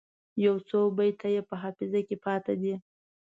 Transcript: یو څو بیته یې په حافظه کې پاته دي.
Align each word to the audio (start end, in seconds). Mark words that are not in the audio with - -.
یو 0.45 0.55
څو 0.69 0.79
بیته 0.97 1.27
یې 1.35 1.41
په 1.49 1.55
حافظه 1.61 1.99
کې 2.07 2.15
پاته 2.25 2.53
دي. 2.61 2.73